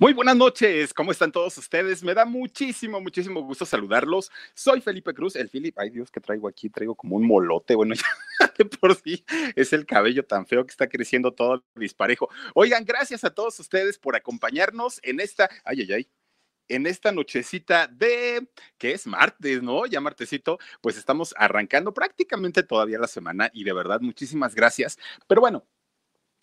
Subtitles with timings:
[0.00, 2.02] Muy buenas noches, ¿cómo están todos ustedes?
[2.02, 4.30] Me da muchísimo, muchísimo gusto saludarlos.
[4.54, 5.78] Soy Felipe Cruz, el Filip.
[5.78, 6.70] Ay Dios, que traigo aquí?
[6.70, 7.74] Traigo como un molote.
[7.74, 7.94] Bueno,
[8.40, 9.22] ya de por sí
[9.54, 12.30] es el cabello tan feo que está creciendo todo disparejo.
[12.54, 15.50] Oigan, gracias a todos ustedes por acompañarnos en esta.
[15.66, 16.10] Ay, ay, ay
[16.68, 19.84] en esta nochecita de, que es martes, ¿no?
[19.84, 24.96] Ya martesito, pues estamos arrancando prácticamente todavía la semana y de verdad muchísimas gracias.
[25.26, 25.66] Pero bueno,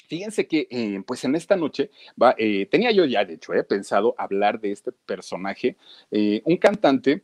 [0.07, 1.91] Fíjense que, eh, pues en esta noche,
[2.37, 5.75] eh, tenía yo ya, de hecho, he pensado hablar de este personaje,
[6.11, 7.23] eh, un cantante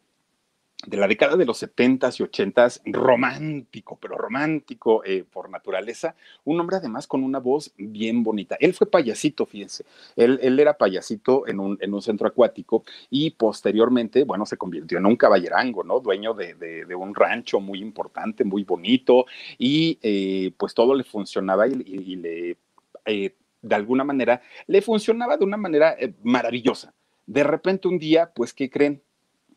[0.85, 6.75] de la década de los 70s y 80s, romántico, pero romántico por naturaleza, un hombre
[6.75, 8.57] además con una voz bien bonita.
[8.59, 9.85] Él fue payasito, fíjense,
[10.17, 15.05] él, era payasito en un, en un, centro acuático y posteriormente, bueno, se convirtió en
[15.05, 16.01] un caballerango, ¿no?
[16.01, 19.25] Dueño de un rancho muy importante, muy bonito
[19.57, 22.57] y pues todo le funcionaba y, y, y le
[23.05, 26.93] eh, de alguna manera, le funcionaba de una manera eh, maravillosa.
[27.25, 29.01] De repente un día, pues, ¿qué creen?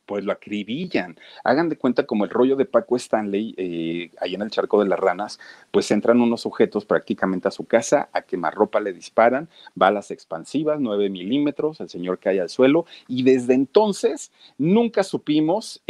[0.06, 1.18] Pues lo acribillan.
[1.42, 4.88] Hagan de cuenta como el rollo de Paco Stanley, eh, ahí en el charco de
[4.88, 5.40] las ranas,
[5.72, 11.10] pues entran unos sujetos prácticamente a su casa, a quemarropa le disparan, balas expansivas, 9
[11.10, 15.82] milímetros, el señor cae al suelo, y desde entonces nunca supimos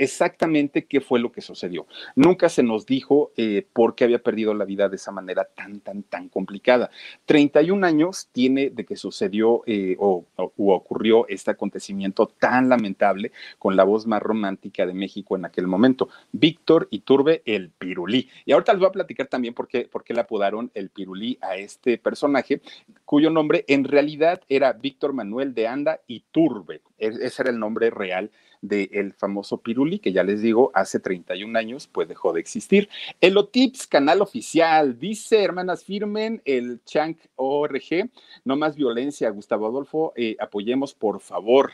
[0.00, 1.86] exactamente qué fue lo que sucedió.
[2.16, 5.80] Nunca se nos dijo eh, por qué había perdido la vida de esa manera tan,
[5.80, 6.90] tan, tan complicada.
[7.26, 10.24] 31 años tiene de que sucedió eh, o,
[10.56, 16.08] ocurrió este acontecimiento tan lamentable con la voz más romántica de México en aquel momento,
[16.32, 18.30] Víctor Iturbe el Pirulí.
[18.46, 21.38] Y ahorita les voy a platicar también por qué, por qué le apodaron el Pirulí
[21.42, 22.62] a este personaje,
[23.10, 26.80] cuyo nombre en realidad era Víctor Manuel de Anda Iturbe.
[26.96, 28.30] E, ese era el nombre real
[28.62, 32.88] del famoso Piruli, que ya les digo, hace 31 años pues dejó de existir.
[33.20, 38.08] Elotips, canal oficial, dice, hermanas, firmen el Chank ORG,
[38.44, 41.72] no más violencia, Gustavo Adolfo, eh, apoyemos por favor.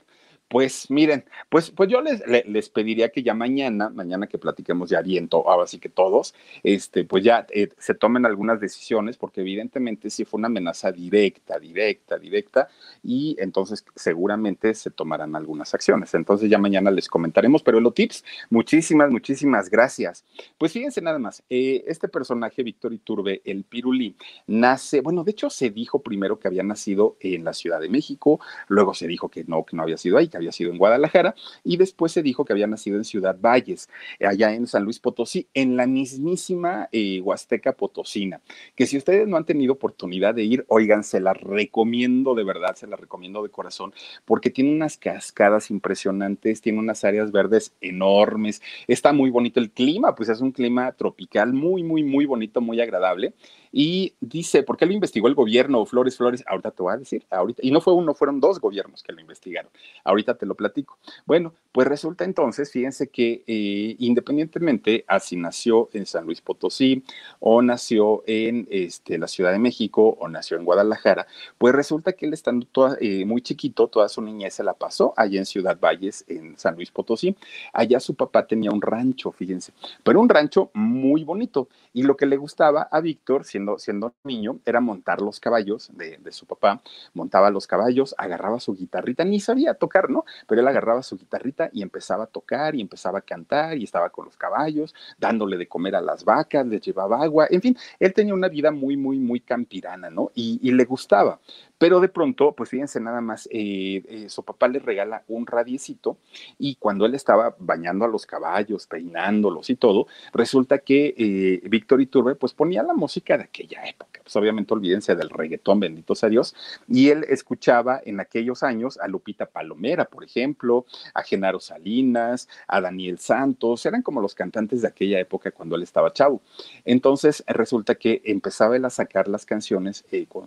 [0.48, 5.02] Pues miren, pues, pues yo les, les, pediría que ya mañana, mañana que platiquemos ya
[5.02, 10.08] bien, ahora sí que todos, este, pues ya eh, se tomen algunas decisiones, porque evidentemente
[10.08, 12.68] sí fue una amenaza directa, directa, directa,
[13.02, 16.14] y entonces seguramente se tomarán algunas acciones.
[16.14, 20.24] Entonces ya mañana les comentaremos, pero los tips, muchísimas, muchísimas gracias.
[20.58, 24.14] Pues fíjense nada más, eh, este personaje, Víctor Iturbe, el Pirulí,
[24.46, 28.38] nace, bueno, de hecho se dijo primero que había nacido en la Ciudad de México,
[28.68, 31.76] luego se dijo que no, que no había sido ahí, había sido en Guadalajara, y
[31.76, 33.88] después se dijo que había nacido en Ciudad Valles,
[34.20, 38.40] allá en San Luis Potosí, en la mismísima eh, Huasteca Potosina,
[38.74, 42.76] que si ustedes no han tenido oportunidad de ir, oigan, se la recomiendo de verdad,
[42.76, 43.92] se la recomiendo de corazón,
[44.24, 50.14] porque tiene unas cascadas impresionantes, tiene unas áreas verdes enormes, está muy bonito el clima,
[50.14, 53.34] pues es un clima tropical muy, muy, muy bonito, muy agradable.
[53.78, 55.84] Y dice, ¿por qué lo investigó el gobierno?
[55.84, 59.02] Flores, Flores, ahorita te voy a decir, ahorita, y no fue uno, fueron dos gobiernos
[59.02, 59.70] que lo investigaron.
[60.02, 60.96] Ahorita te lo platico.
[61.26, 67.04] Bueno, pues resulta entonces, fíjense que eh, independientemente así nació en San Luis Potosí
[67.38, 71.26] o nació en este, la Ciudad de México o nació en Guadalajara,
[71.58, 72.66] pues resulta que él estando
[72.98, 76.76] eh, muy chiquito, toda su niñez se la pasó allá en Ciudad Valles, en San
[76.76, 77.36] Luis Potosí.
[77.74, 81.68] Allá su papá tenía un rancho, fíjense, pero un rancho muy bonito.
[81.92, 86.18] Y lo que le gustaba a Víctor, siendo, siendo niño, era montar los caballos de,
[86.18, 86.82] de su papá,
[87.14, 90.24] montaba los caballos, agarraba su guitarrita, ni sabía tocar, ¿no?
[90.46, 94.10] Pero él agarraba su guitarrita y empezaba a tocar y empezaba a cantar y estaba
[94.10, 98.12] con los caballos, dándole de comer a las vacas, les llevaba agua, en fin, él
[98.14, 100.30] tenía una vida muy, muy, muy campirana, ¿no?
[100.34, 101.40] Y, y le gustaba.
[101.78, 106.16] Pero de pronto, pues fíjense nada más, eh, eh, su papá le regala un radiecito
[106.58, 112.00] y cuando él estaba bañando a los caballos, peinándolos y todo, resulta que eh, Víctor
[112.00, 114.20] Iturbe pues ponía la música de aquella época.
[114.22, 116.54] Pues obviamente olvídense del reggaetón, benditos a Dios.
[116.88, 122.80] Y él escuchaba en aquellos años a Lupita Palomera, por ejemplo, a Genaro Salinas, a
[122.80, 126.40] Daniel Santos, eran como los cantantes de aquella época cuando él estaba chavo.
[126.86, 130.04] Entonces resulta que empezaba él a sacar las canciones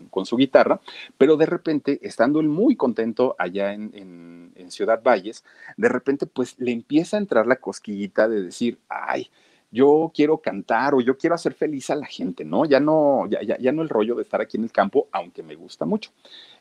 [0.09, 0.81] con, su guitarra,
[1.19, 3.91] pero de repente, estando él muy contento allá en,
[4.55, 5.43] en Ciudad Valles,
[5.77, 9.29] de repente pues le empieza a entrar la cosquillita de decir, ay,
[9.71, 12.65] yo quiero cantar o yo quiero hacer feliz a la gente, ¿no?
[12.65, 15.43] Ya no, ya, ya, ya no el rollo de estar aquí en el campo, aunque
[15.43, 16.11] me gusta mucho.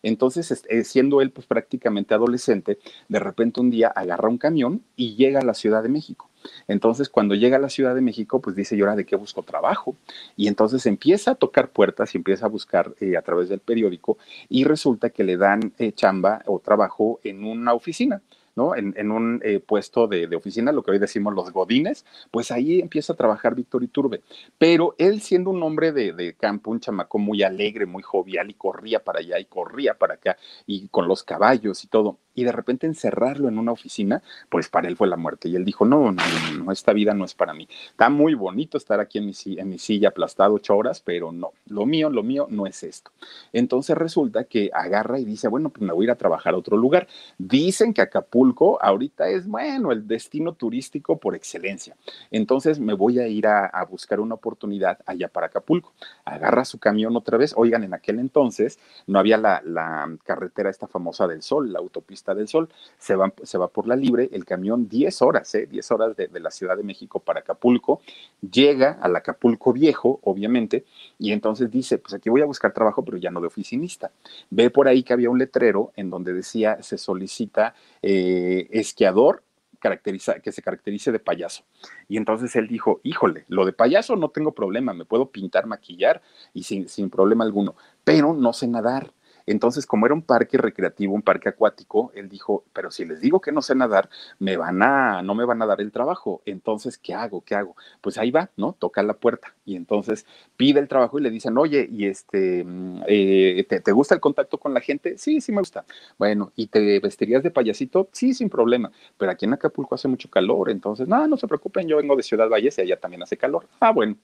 [0.02, 2.78] Entonces, eh, siendo él pues prácticamente adolescente,
[3.08, 6.27] de repente un día agarra un camión y llega a la Ciudad de México.
[6.67, 9.43] Entonces, cuando llega a la Ciudad de México, pues dice, ¿y ahora de qué busco
[9.43, 9.96] trabajo?
[10.37, 14.19] Y entonces empieza a tocar puertas y empieza a buscar eh, a través del periódico
[14.49, 18.23] y resulta que le dan eh, chamba o trabajo en una oficina.
[18.58, 18.75] ¿no?
[18.75, 23.12] En, un eh, puesto de, oficina, lo que hoy decimos los godines, pues ahí empieza
[23.12, 24.20] a trabajar Víctor Iturbe.
[24.58, 28.55] Pero él siendo un hombre de, de, campo, un chamaco muy alegre, muy jovial, y
[28.55, 30.37] corría para allá y corría para acá,
[30.67, 34.87] y con los caballos y todo, y de repente encerrarlo en una oficina, pues para
[34.87, 35.49] él fue la muerte.
[35.49, 36.23] Y él dijo, no, no,
[36.56, 37.67] no, esta vida no es para mí.
[37.90, 42.11] Está muy bonito estar aquí en mi, silla aplastado ocho horas, pero no, lo mío,
[42.11, 43.11] lo mío no es esto.
[43.52, 46.58] Entonces resulta que agarra y dice, bueno, pues me voy a ir a trabajar a
[46.58, 47.08] otro lugar.
[47.38, 51.96] Dicen que Acapulco ahorita es, bueno, el destino turístico por excelencia.
[52.31, 55.93] Entonces me voy a ir a, buscar una oportunidad allá para Acapulco.
[56.25, 57.52] Agarra su camión otra vez.
[57.56, 62.48] Oigan, en aquel entonces no había la carretera esta famosa del Sol, la autopista del
[62.48, 65.66] Sol, se va, se va por la libre, el camión 10 horas, ¿eh?
[65.66, 68.00] 10 horas de, de, la Ciudad de México para Acapulco,
[68.40, 70.84] llega al Acapulco viejo, obviamente,
[71.19, 74.10] y entonces dice, pues aquí voy a buscar trabajo, pero ya no de oficinista.
[74.50, 79.42] Ve por ahí que había un letrero en donde decía, se solicita eh, esquiador
[79.78, 81.64] caracteriza, que se caracterice de payaso.
[82.08, 86.22] Y entonces él dijo, híjole, lo de payaso no tengo problema, me puedo pintar, maquillar
[86.52, 89.12] y sin, sin problema alguno, pero no sé nadar.
[89.48, 93.40] Entonces, como era un parque recreativo, un parque acuático, él dijo, pero si les digo
[93.40, 96.42] que no sé nadar, me van a, no me van a dar el trabajo.
[96.44, 97.40] Entonces, ¿qué hago?
[97.40, 97.74] ¿Qué hago?
[98.02, 98.74] Pues ahí va, ¿no?
[98.78, 99.54] Toca la puerta.
[99.64, 100.26] Y entonces
[100.58, 104.20] pide el trabajo y le dicen, oye, ¿y este, mm, eh, ¿te, ¿te, gusta el
[104.20, 105.16] contacto con la gente?
[105.16, 105.86] Sí, sí me gusta.
[106.18, 108.10] Bueno, ¿y te vestirías de payasito?
[108.12, 108.92] Sí, sin problema.
[109.16, 112.22] Pero aquí en Acapulco hace mucho calor, entonces, no, no se preocupen, yo vengo de
[112.22, 113.66] Ciudad Valles y allá también hace calor.
[113.80, 114.16] Ah, bueno.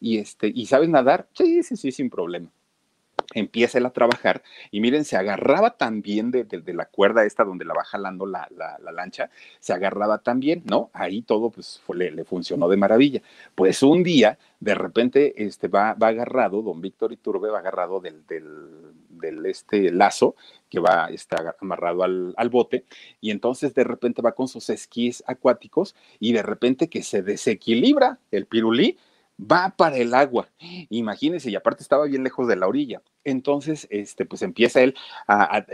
[0.00, 1.28] Y este, ¿y sabes nadar?
[1.34, 2.50] Sí, sí, sí, sin problema
[3.34, 7.74] empieza a trabajar y miren, se agarraba también de, de, la cuerda esta donde la
[7.74, 10.90] va jalando la, la, la, lancha, se agarraba también, ¿no?
[10.92, 13.22] Ahí todo pues le, funcionó de maravilla.
[13.54, 18.26] Pues un día, de repente, este, va, va agarrado, don Víctor Iturbe va agarrado del,
[18.26, 20.34] del, del este lazo
[20.68, 22.84] que va está amarrado al, al, bote
[23.20, 28.18] y entonces de repente va con sus esquís acuáticos y de repente que se desequilibra
[28.30, 28.96] el pirulí
[29.40, 30.48] va para el agua.
[30.90, 33.02] Imagínense, y aparte estaba bien lejos de la orilla.
[33.24, 34.94] Entonces, este, pues empieza él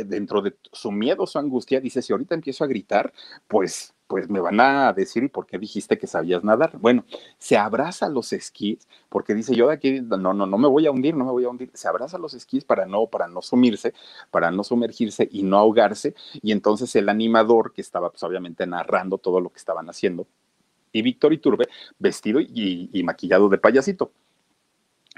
[0.05, 3.13] dentro de su miedo, su angustia, dice, si ahorita empiezo a gritar,
[3.49, 6.79] pues pues me van a decir, ¿y por qué dijiste que sabías nadar?
[6.79, 7.05] Bueno,
[7.39, 10.87] se abraza a los esquís, porque dice, yo de aquí, no, no, no me voy
[10.87, 11.71] a hundir, no me voy a hundir.
[11.75, 13.95] Se abraza a los esquís para no, para no sumirse,
[14.31, 16.15] para no sumergirse y no ahogarse.
[16.35, 20.27] Y entonces el animador, que estaba pues obviamente narrando todo lo que estaban haciendo,
[20.97, 24.13] y Víctor Iturbe vestido y, y, maquillado de payasito.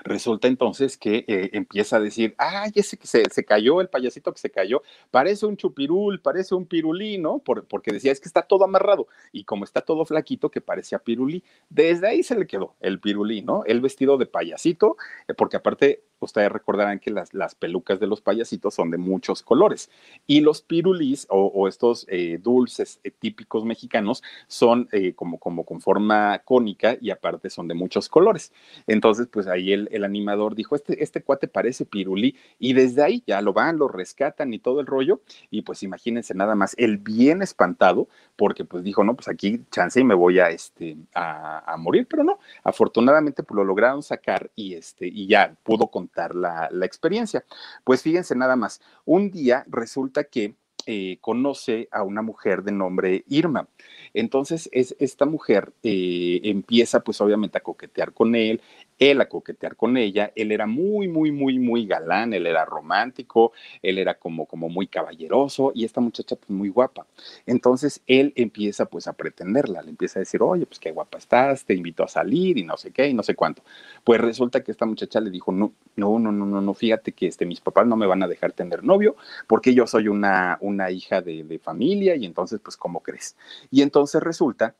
[0.05, 4.33] Resulta entonces que eh, empieza a decir, ay, ese que se, se, cayó, el payasito
[4.33, 7.41] que se cayó, parece un chupirul, parece un pirulí, ¿no?
[7.41, 9.08] Por, porque decía, es que está todo amarrado.
[9.32, 13.43] Y como está todo flaquito, que parecía pirulí, desde ahí se le quedó el pirulí,
[13.43, 13.65] ¿no?
[13.65, 14.96] El vestido de payasito,
[15.27, 19.43] eh, porque aparte ustedes recordarán que las, las, pelucas de los payasitos son de muchos
[19.43, 19.89] colores
[20.27, 26.96] y los pirulís o, estos eh, dulces típicos mexicanos son como, como con forma cónica
[27.01, 28.53] y aparte son de muchos colores.
[28.89, 33.23] Entonces, pues ahí el, el, animador dijo, este, este cuate parece pirulí y desde ahí
[33.27, 36.99] ya lo van, lo rescatan y todo el rollo y pues imagínense nada más, el
[36.99, 41.77] bien espantado porque pues dijo, no, pues aquí chance y me voy a, este, a,
[41.79, 46.37] morir, pero no, afortunadamente pues lo lograron sacar y, este, y ya pudo contar contar
[46.37, 47.45] la, la experiencia.
[47.83, 50.55] Pues fíjense nada más, un día resulta que
[50.87, 53.69] eh, conoce a una mujer de nombre Irma.
[54.15, 58.60] Entonces, es, esta mujer eh, empieza pues obviamente a coquetear con él,
[58.98, 63.53] él a coquetear con ella, él era muy, muy, muy, muy galán, él era romántico,
[63.82, 67.06] él era como, como muy caballeroso y esta muchacha pues muy guapa.
[67.46, 71.65] Entonces él empieza pues a pretenderla, le empieza a decir, oye, pues qué guapa estás,
[71.65, 73.62] te invito a salir y no sé qué y no sé cuánto.
[74.05, 77.46] Pues resulta que esta muchacha le dijo, no, no, no, no, no, fíjate que este,
[77.46, 81.20] mis papás no me van a dejar tener novio porque yo soy una, una hija
[81.20, 83.36] de, de familia y entonces pues, ¿cómo crees?
[83.70, 84.74] Y entonces resulta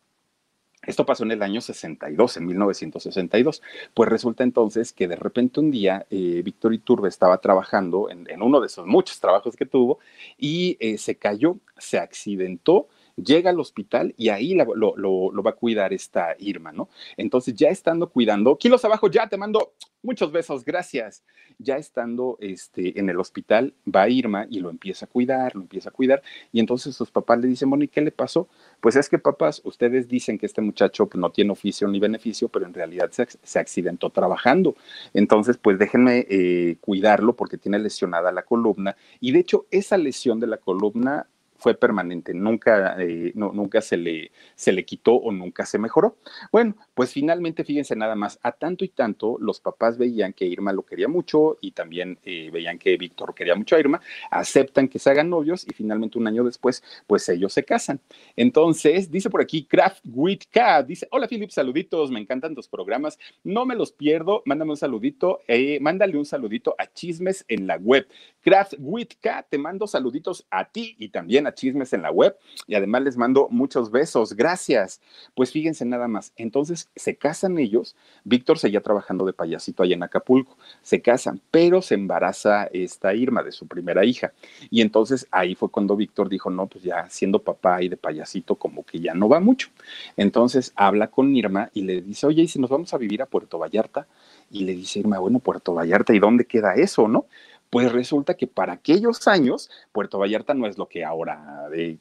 [0.87, 3.62] esto pasó en el año 62, en 1962.
[3.94, 8.60] Pues resulta entonces que de repente un día eh, Víctor Iturbe estaba trabajando en, uno
[8.60, 9.98] de esos muchos trabajos que tuvo
[10.38, 12.88] y eh, se cayó, se accidentó
[13.22, 16.88] llega al hospital y ahí lo, va a cuidar esta Irma, ¿no?
[17.16, 21.25] Entonces, ya estando cuidando, kilos abajo, ya te mando muchos besos, gracias.
[21.58, 25.88] Ya estando este, en el hospital, va Irma y lo empieza a cuidar, lo empieza
[25.88, 26.22] a cuidar,
[26.52, 28.48] y entonces sus papás le dicen, bueno, ¿y qué le pasó?
[28.80, 32.48] Pues es que papás, ustedes dicen que este muchacho pues, no tiene oficio ni beneficio,
[32.48, 34.76] pero en realidad se, accidentó trabajando.
[35.14, 40.38] Entonces, pues déjenme eh, cuidarlo porque tiene lesionada la columna, y de hecho, esa lesión
[40.38, 41.26] de la columna
[41.59, 46.17] fue permanente, nunca, eh, no, nunca se le, se le quitó o nunca se mejoró.
[46.53, 50.73] Bueno, pues finalmente, fíjense nada más, a tanto y tanto los papás veían que Irma
[50.73, 54.00] lo quería mucho y también eh, veían que Víctor quería mucho a Irma,
[54.31, 58.00] aceptan que se hagan novios y finalmente un año después, pues ellos se casan.
[58.37, 60.38] Entonces, dice por aquí Craft with
[60.87, 65.41] dice, hola Philip, saluditos, me encantan tus programas, no me los pierdo, mándame un saludito,
[65.49, 68.07] eh, mándale un saludito a Chismes en la web.
[68.41, 69.09] Craft with
[69.49, 72.37] te mando saluditos a ti y también a Chismes en la web
[72.67, 75.00] y además les mando muchos besos, gracias.
[75.35, 80.02] Pues fíjense nada más, entonces se casan ellos, Víctor seguía trabajando de payasito allá en
[80.02, 84.33] Acapulco, se casan, pero se embaraza esta Irma de su primera hija
[84.71, 88.57] y entonces ahí fue cuando Víctor dijo, no, pues ya siendo papá y de payasito
[88.57, 89.69] como que ya no va mucho.
[90.17, 93.26] Entonces habla con Irma y le dice, oye, ¿y si nos vamos a vivir a
[93.26, 94.07] Puerto Vallarta?
[94.50, 97.26] Y le dice Irma, bueno, Puerto Vallarta, ¿y dónde queda eso, no?
[97.70, 102.00] Pues resulta que para aquellos años, Puerto Vallarta no es lo que ahora, de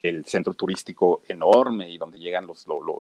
[0.00, 2.66] el centro turístico enorme y donde llegan los...
[2.66, 2.98] Lo, lo.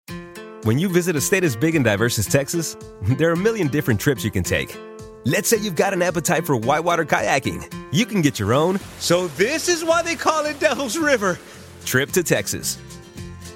[0.62, 2.76] When you visit a state as big and diverse as Texas,
[3.18, 4.76] there are a million different trips you can take.
[5.24, 7.64] Let's say you've got an appetite for whitewater kayaking.
[7.90, 11.38] You can get your own, so this is why they call it Devil's River,
[11.84, 12.78] trip to Texas.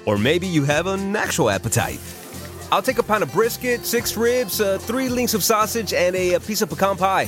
[0.05, 1.99] Or maybe you have an actual appetite.
[2.71, 6.33] I'll take a pound of brisket, six ribs, uh, three links of sausage, and a,
[6.33, 7.27] a piece of pecan pie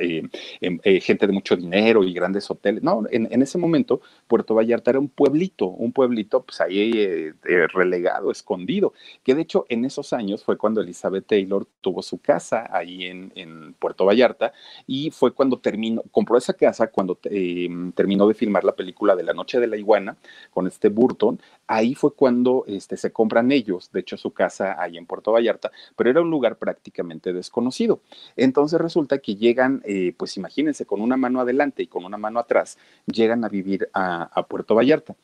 [0.00, 0.22] Eh,
[0.60, 2.82] em, eh, gente de mucho dinero y grandes hoteles.
[2.82, 7.32] No, en, ese momento Puerto Vallarta era un pueblito, un pueblito pues ahí eh,
[7.72, 12.68] relegado, escondido, que de hecho en esos años fue cuando Elizabeth Taylor tuvo su casa
[12.70, 14.52] ahí en, en Puerto Vallarta
[14.86, 19.32] y fue cuando terminó, compró esa casa cuando terminó de filmar la película de La
[19.32, 20.16] Noche de la Iguana
[20.50, 24.96] con este Burton, ahí fue cuando este, se compran ellos, de hecho su casa ahí
[24.96, 28.00] en Puerto Vallarta, pero era un lugar prácticamente desconocido.
[28.36, 32.40] Entonces resulta que llegan eh, pues imagínense, con una mano adelante y con una mano
[32.40, 32.76] atrás,
[33.06, 35.14] llegan a vivir a, Puerto Vallarta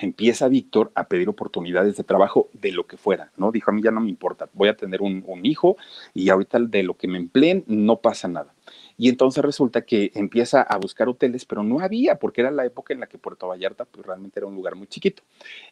[0.00, 3.50] empieza Víctor a pedir oportunidades de trabajo de lo que fuera, ¿no?
[3.50, 5.76] Dijo, a mí ya no me importa, voy a tener un, un, hijo
[6.14, 8.54] y ahorita de lo que me empleen no pasa nada.
[8.98, 12.92] Y entonces resulta que empieza a buscar hoteles, pero no había, porque era la época
[12.92, 15.22] en la que Puerto Vallarta pues, realmente era un lugar muy chiquito.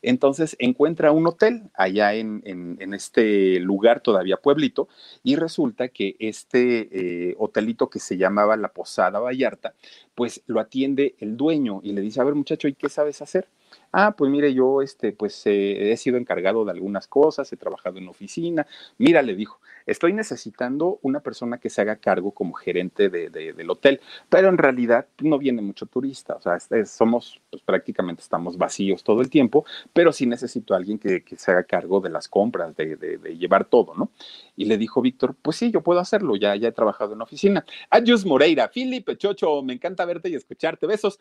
[0.00, 4.88] Entonces encuentra un hotel allá en, en, este lugar, todavía pueblito,
[5.24, 9.74] y resulta que este eh, hotelito que se llamaba La Posada Vallarta,
[10.14, 13.48] pues lo atiende el dueño y le dice, a ver muchacho, ¿y qué sabes hacer?
[13.92, 17.98] Ah, pues mire, yo este, pues eh, he sido encargado de algunas cosas, he trabajado
[17.98, 18.66] en oficina.
[18.98, 23.70] Mira, le dijo, estoy necesitando una persona que se haga cargo como gerente de, del
[23.70, 29.02] hotel, pero en realidad no viene mucho turista, o sea, somos, pues prácticamente estamos vacíos
[29.02, 32.76] todo el tiempo, pero sí necesito a alguien que, se haga cargo de las compras,
[32.76, 34.10] de, de, llevar todo, ¿no?
[34.56, 37.64] Y le dijo Víctor, pues sí, yo puedo hacerlo, ya, ya he trabajado en oficina.
[37.90, 41.18] Ayus Moreira, Filipe Chocho, me encanta verte y escucharte, besos.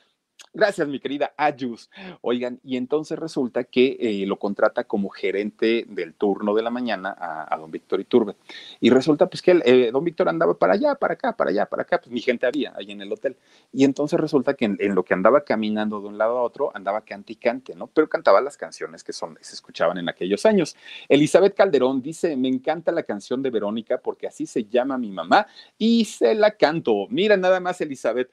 [0.57, 1.89] Gracias, mi querida Ayus.
[2.21, 7.13] Oigan, y entonces resulta que eh, lo contrata como gerente del turno de la mañana
[7.19, 8.35] a, don Víctor Iturbe.
[8.79, 11.81] Y resulta pues que eh, don Víctor andaba para allá, para acá, para allá, para
[11.81, 13.35] acá, pues mi gente había ahí en el hotel.
[13.73, 17.01] Y entonces resulta que en, lo que andaba caminando de un lado a otro, andaba
[17.01, 17.87] cante y cante, ¿no?
[17.87, 20.77] Pero cantaba las canciones que son, se escuchaban en aquellos años.
[21.09, 25.47] Elizabeth Calderón dice, me encanta la canción de Verónica porque así se llama mi mamá
[25.77, 27.07] y se la canto.
[27.09, 28.31] Mira nada más, Elizabeth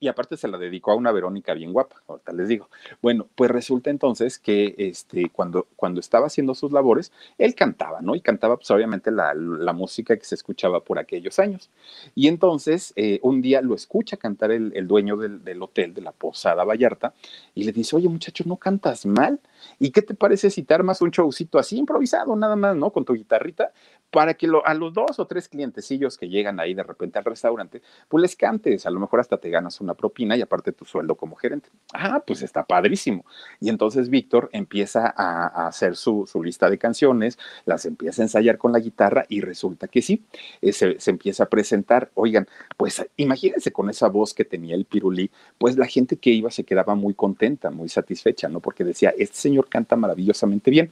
[0.00, 2.68] y aparte se la dedicó a una Verónica bien guapa, ahorita les digo.
[3.02, 8.14] Bueno, pues resulta entonces que este, cuando, cuando estaba haciendo sus labores, él cantaba, ¿no?
[8.14, 11.70] Y cantaba pues obviamente la, la música que se escuchaba por aquellos años.
[12.14, 16.02] Y entonces eh, un día lo escucha cantar el, el dueño del, del, hotel, de
[16.02, 17.14] la Posada Vallarta,
[17.54, 19.40] y le dice, oye muchacho, ¿no cantas mal?
[19.78, 22.90] ¿Y qué te parece si te armas un showcito así improvisado, nada más, ¿no?
[22.90, 23.72] Con tu guitarrita,
[24.10, 27.24] para que lo, a los dos o tres clientecillos que llegan ahí de repente al
[27.24, 30.84] restaurante, pues les cantes, a lo mejor hasta te ganas una propina y aparte tu
[30.84, 31.70] sueldo como gerente.
[31.94, 33.24] Ah, pues está padrísimo.
[33.60, 38.58] Y entonces Víctor empieza a, hacer su, su, lista de canciones, las empieza a ensayar
[38.58, 40.22] con la guitarra y resulta que sí,
[40.60, 42.10] eh, se, se, empieza a presentar.
[42.14, 46.50] Oigan, pues imagínense con esa voz que tenía el pirulí, pues la gente que iba
[46.50, 48.60] se quedaba muy contenta, muy satisfecha, ¿no?
[48.60, 50.90] Porque decía, este señor canta maravillosamente bien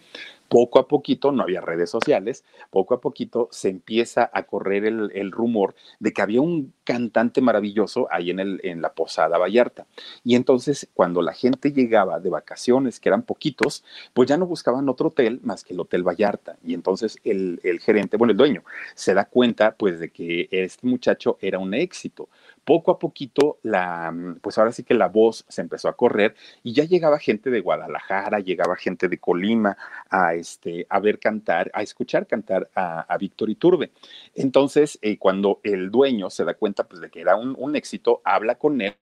[0.49, 5.33] poco a poquito, no había redes sociales, poco a poquito se empieza a correr el,
[5.33, 9.87] rumor de que había un cantante maravilloso ahí en la Posada Vallarta.
[10.25, 14.89] Y entonces, cuando la gente llegaba de vacaciones, que eran poquitos, pues ya no buscaban
[14.89, 16.57] otro hotel más que el Hotel Vallarta.
[16.65, 18.63] Y entonces el, el gerente, bueno, el dueño,
[18.95, 22.29] se da cuenta pues de que este muchacho era un éxito
[22.67, 26.73] poco a poquito la, pues ahora sí que la voz se empezó a correr y
[26.73, 29.79] ya llegaba gente de Guadalajara, llegaba gente de Colima
[30.11, 33.93] a, este, a ver cantar, a escuchar cantar a, a Víctor Iturbe.
[34.35, 38.21] Entonces, eh, cuando el dueño se da cuenta pues de que era un, un éxito,
[38.25, 38.97] habla con él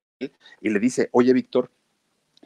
[0.60, 1.70] y le dice, oye Víctor,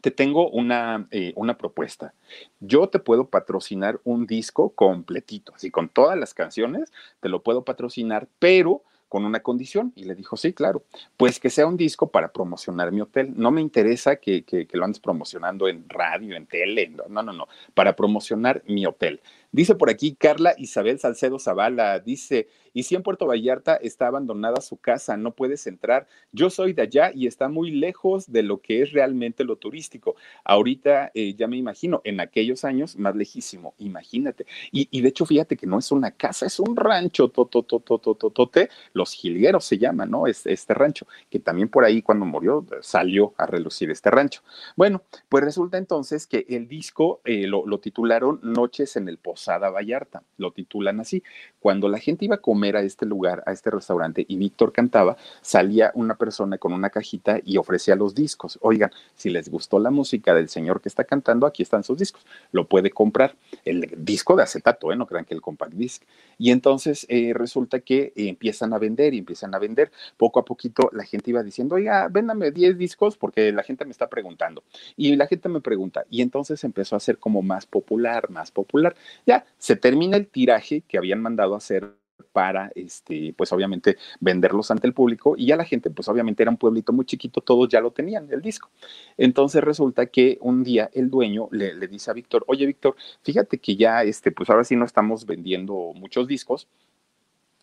[0.00, 2.14] te tengo una, eh, una, propuesta.
[2.60, 7.64] Yo te puedo patrocinar un disco completito, así con todas las canciones, te lo puedo
[7.64, 9.92] patrocinar, pero con una condición.
[9.96, 10.84] Y le dijo, sí, claro,
[11.16, 13.32] pues que sea un disco para promocionar mi hotel.
[13.36, 17.48] No me interesa que, que, lo andes promocionando en radio, en tele, no, no, no,
[17.74, 19.20] para promocionar mi hotel.
[19.50, 24.60] Dice por aquí Carla Isabel Salcedo Zavala, dice, y si en Puerto Vallarta está abandonada
[24.60, 26.06] su casa, no puedes entrar.
[26.32, 30.16] Yo soy de allá y está muy lejos de lo que es realmente lo turístico.
[30.44, 34.44] Ahorita eh, ya me imagino, en aquellos años más lejísimo, imagínate.
[34.70, 39.64] Y, de hecho, fíjate que no es una casa, es un rancho, totototototote, los jilgueros
[39.64, 40.26] se llama, ¿no?
[40.26, 44.42] Es, este rancho, que también por ahí cuando murió salió a relucir este rancho.
[44.76, 49.37] Bueno, pues resulta entonces que el disco eh, lo, lo titularon Noches en el Pozo
[49.38, 51.22] Posada Vallarta, lo titulan así.
[51.60, 55.16] Cuando la gente iba a comer a este lugar, a este restaurante, y Víctor cantaba,
[55.42, 58.58] salía una persona con una cajita y ofrecía los discos.
[58.62, 62.26] Oigan, si les gustó la música del señor que está cantando, aquí están sus discos.
[62.50, 63.36] Lo puede comprar.
[63.64, 64.96] El disco de acetato, ¿eh?
[64.96, 66.02] no crean que el compact disc.
[66.36, 69.92] Y entonces eh, resulta que empiezan a vender y empiezan a vender.
[70.16, 73.92] Poco a poquito la gente iba diciendo, oiga, véndame 10 discos porque la gente me
[73.92, 74.64] está preguntando.
[74.96, 76.04] Y la gente me pregunta.
[76.10, 78.96] Y entonces empezó a ser como más popular, más popular.
[79.28, 81.94] Ya se termina el tiraje que habían mandado hacer
[82.32, 86.50] para, este, pues obviamente venderlos ante el público y ya la gente, pues obviamente era
[86.50, 88.70] un pueblito muy chiquito, todos ya lo tenían, el disco.
[89.18, 93.58] Entonces resulta que un día el dueño le, le dice a Víctor, oye Víctor, fíjate
[93.58, 96.66] que ya, este, pues ahora sí no estamos vendiendo muchos discos,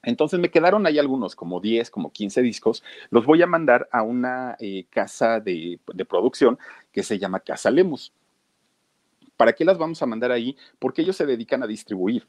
[0.04, 2.84] entonces me quedaron ahí algunos, como 10, como 15 discos.
[3.10, 6.60] Los voy a mandar a una eh, casa de, de, producción
[6.91, 8.13] que se llama Casa Lemus.
[9.38, 10.56] ¿Para qué las vamos a mandar ahí?
[10.80, 12.26] Porque ellos se dedican a distribuir.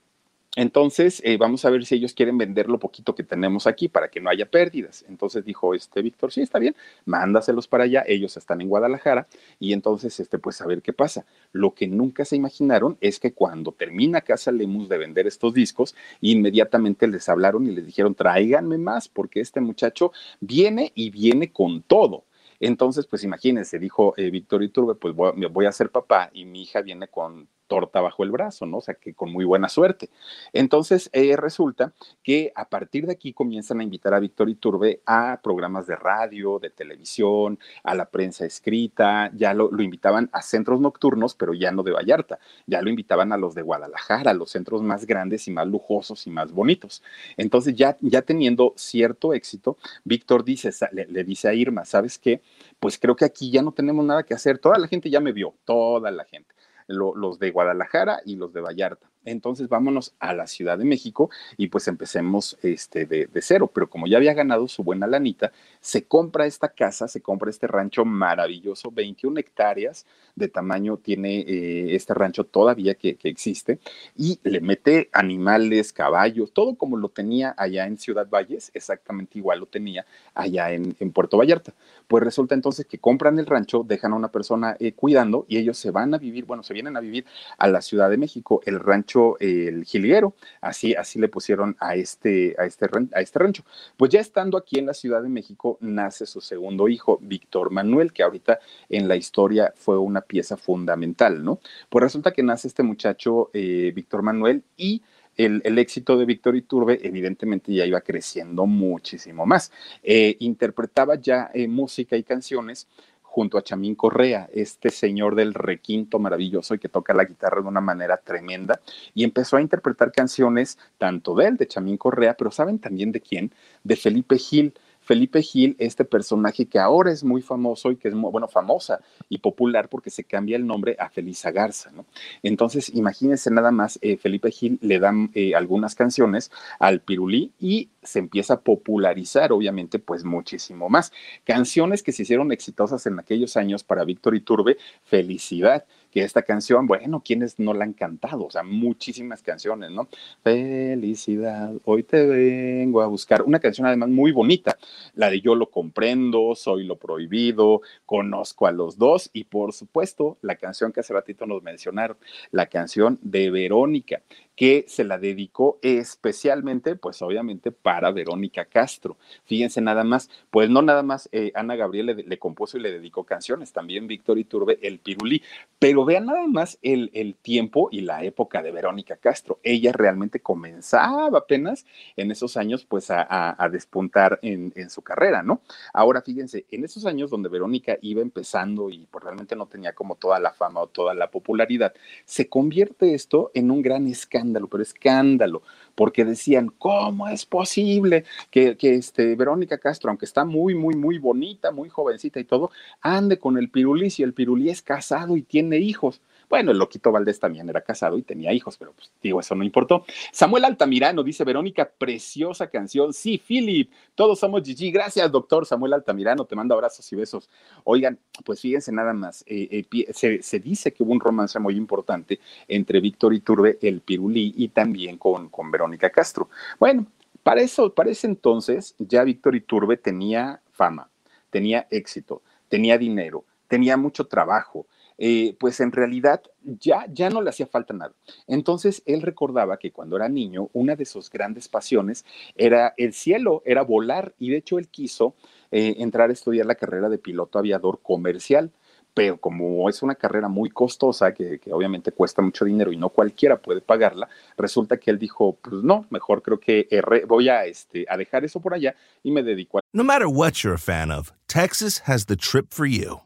[0.59, 4.09] Entonces, eh, vamos a ver si ellos quieren vender lo poquito que tenemos aquí para
[4.09, 5.05] que no haya pérdidas.
[5.07, 9.29] Entonces dijo este Víctor, sí, está bien, mándaselos para allá, ellos están en Guadalajara
[9.61, 11.27] y entonces, este, pues a ver qué pasa.
[11.53, 15.95] Lo que nunca se imaginaron es que cuando termina Casa Lemus de vender estos discos,
[16.23, 21.83] inmediatamente les hablaron y les dijeron, tráiganme más porque este muchacho viene y viene con
[21.83, 22.25] todo.
[22.61, 26.63] Entonces, pues imagínense, dijo eh, Víctor Iturbe, pues voy, voy, a ser papá y mi
[26.63, 28.79] hija viene con torta bajo el brazo, ¿no?
[28.79, 30.11] O sea, que con muy buena suerte.
[30.53, 35.41] Entonces, eh, resulta que a partir de aquí comienzan a invitar a Víctor Iturbe a
[35.43, 41.35] programas de radio, de televisión, a la prensa escrita, ya lo, invitaban a centros nocturnos,
[41.35, 44.83] pero ya no de Vallarta, ya lo invitaban a los de Guadalajara, a los centros
[44.83, 47.03] más grandes y más lujosos y más bonitos.
[47.37, 52.41] Entonces, ya, ya teniendo cierto éxito, Víctor dice, le, le dice a Irma, ¿sabes qué?
[52.81, 55.33] Pues creo que aquí ya no tenemos nada que hacer, toda la gente ya me
[55.33, 56.56] vio, toda la gente
[56.87, 59.11] lo, los de Guadalajara y los de Vallarta.
[59.27, 63.71] Entonces vámonos a la Ciudad de México y pues empecemos este, de, cero.
[63.73, 67.67] Pero como ya había ganado su buena lanita, se compra esta casa, se compra este
[67.67, 73.81] rancho maravilloso, 21 hectáreas de tamaño tiene eh, este rancho todavía que, existe
[74.17, 79.61] y le mete animales, caballos, todo como lo tenía allá en Ciudad Valles, exactamente igual
[79.61, 81.75] lo tenía allá en, en Puerto Vallarta.
[82.07, 85.77] Pues resulta entonces que compran el rancho, dejan a una persona eh, cuidando y ellos
[85.79, 87.25] se van a vivir, bueno, se vienen a vivir
[87.59, 88.61] a la Ciudad de México.
[88.65, 93.65] El rancho el jilguero, así, así le pusieron a este, a, este, a este rancho.
[93.97, 98.13] Pues ya estando aquí en la Ciudad de México, nace su segundo hijo, Víctor Manuel,
[98.13, 101.61] que ahorita en la historia fue una pieza fundamental, ¿no?
[101.89, 105.03] Pues resulta que nace este muchacho, eh, Víctor Manuel, y
[105.37, 109.71] el, éxito de Víctor Iturbe evidentemente ya iba creciendo muchísimo más.
[110.03, 112.89] Eh, interpretaba ya eh, música y canciones
[113.37, 117.69] junto a Chamín Correa, este señor del requinto maravilloso y que toca la guitarra de
[117.69, 118.81] una manera tremenda,
[119.13, 123.21] y empezó a interpretar canciones tanto de él, de Chamín Correa, pero ¿saben también de
[123.21, 123.53] quién?
[123.85, 124.73] De Felipe Gil.
[125.07, 129.01] Felipe Gil, este personaje que ahora es muy famoso y que es, muy, bueno, famosa
[129.29, 132.07] y popular porque se cambia el nombre a Felisa Garza, ¿no?
[132.43, 137.89] Entonces, imagínense nada más, eh, Felipe Gil le dan eh, algunas canciones al Pirulí y
[138.03, 141.13] se empieza a popularizar, obviamente, pues muchísimo más.
[141.45, 145.85] Canciones que se hicieron exitosas en aquellos años para Víctor Iturbe, felicidad
[146.17, 148.47] que esta canción, bueno, ¿quiénes no la han cantado?
[148.47, 150.09] O sea, muchísimas canciones, ¿no?
[150.43, 153.43] Felicidad, hoy te vengo a buscar.
[153.43, 154.79] Una canción además muy bonita,
[155.15, 160.39] la de Yo lo comprendo, Soy lo prohibido, Conozco a los dos y por supuesto
[160.41, 162.17] la canción que hace ratito nos mencionaron,
[162.51, 164.23] la canción de Verónica
[164.57, 169.19] que se la dedicó especialmente, pues obviamente para Verónica Castro.
[169.45, 173.25] Fíjense nada más, pues no nada más eh, Ana Gabriel le, compuso y le dedicó
[173.25, 175.43] canciones, también Víctor Iturbe, el Pirulí,
[175.79, 179.61] pero vean nada más el, el tiempo y la época de Verónica Castro.
[179.63, 181.85] Ella realmente comenzaba apenas
[182.17, 185.61] en esos años, pues a, despuntar en, en, su carrera, ¿no?
[185.93, 190.15] Ahora, fíjense, en esos años donde Verónica iba empezando y pues realmente no tenía como
[190.15, 191.93] toda la fama o toda la popularidad,
[192.25, 195.63] se convierte esto en un gran escándalo pero escándalo,
[195.95, 201.19] porque decían, ¿cómo es posible que, que este, Verónica Castro, aunque está muy, muy, muy
[201.19, 205.43] bonita, muy jovencita y todo, ande con el pirulí si el pirulí es casado y
[205.43, 206.21] tiene hijos?
[206.49, 209.65] Bueno, el loquito Valdés también era casado y tenía hijos, pero pues digo, eso no
[209.65, 210.05] importó.
[210.33, 213.13] Samuel Altamirano dice, Verónica, preciosa canción.
[213.13, 214.91] Sí, Philip, todos somos Gigi.
[214.91, 217.51] Gracias, doctor Samuel Altamirano, te mando abrazos y besos.
[217.85, 222.41] Oigan, pues fíjense nada más, eh, eh, se, dice que hubo un romance muy importante
[222.69, 226.49] entre Víctor Iturbe, el Pirulí, y también con, con Verónica Castro.
[226.79, 227.07] Bueno,
[227.43, 231.09] para eso, para ese entonces, ya Víctor Iturbe tenía fama,
[231.51, 234.87] tenía éxito, tenía dinero, tenía mucho trabajo,
[235.19, 238.15] eh, pues en realidad ya, ya no le hacía falta nada.
[238.47, 242.25] Entonces él recordaba que cuando era niño, una de sus grandes pasiones
[242.55, 245.35] era el cielo, era volar, y de hecho él quiso
[245.71, 248.73] eh, entrar a estudiar la carrera de piloto aviador comercial
[249.17, 253.57] pero como es una carrera muy costosa, que, obviamente cuesta mucho dinero y no cualquiera
[253.57, 256.87] puede pagarla, resulta que él dijo, pues no, mejor creo que
[257.27, 259.81] voy a, este, a dejar eso por allá y me dedico a...
[259.95, 263.23] No matter what you're a fan of, Texas has the trip for you.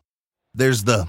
[0.56, 1.08] There's the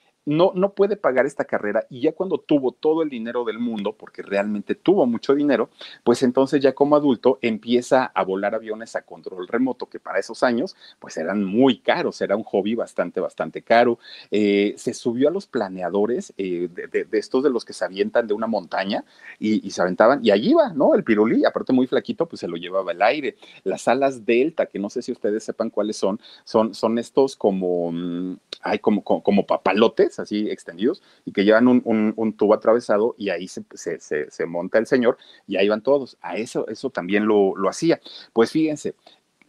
[0.25, 3.93] No, no puede pagar esta carrera y ya cuando tuvo todo el dinero del mundo,
[3.93, 5.69] porque realmente tuvo mucho dinero,
[6.03, 10.43] pues entonces ya como adulto empieza a volar aviones a control remoto, que para esos
[10.43, 13.99] años pues eran muy caros, era un hobby bastante, bastante caro.
[14.29, 18.33] Eh, se subió a los planeadores eh, de, estos de los que se avientan de
[18.33, 19.03] una montaña
[19.39, 20.95] y, se aventaban, y allí iba, ¿no?
[20.95, 23.37] El pirulí, aparte muy flaquito, pues se lo llevaba el aire.
[23.63, 27.91] Las alas delta, que no sé si ustedes sepan cuáles son, son, son estos como,
[27.91, 33.47] mm, hay como, como papalotes así extendidos y que llevan un, tubo atravesado y ahí
[33.47, 33.63] se,
[33.99, 36.17] se, monta el señor y ahí van todos.
[36.21, 37.99] A eso, eso también lo, lo hacía.
[38.33, 38.95] Pues fíjense,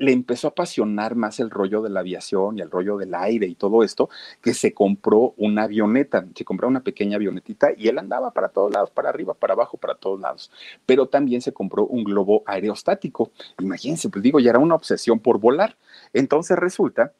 [0.02, 3.46] le empezó a apasionar más el rollo de la aviación y el rollo del aire
[3.46, 4.08] y todo esto,
[4.40, 8.72] que se compró una avioneta, se compró una pequeña avionetita y él andaba para todos
[8.72, 10.50] lados, para arriba, para abajo, para todos lados.
[10.86, 13.30] Pero también se compró un globo aerostático.
[13.60, 15.76] Imagínense, pues digo, ya era una obsesión por volar.
[16.12, 17.12] Entonces resulta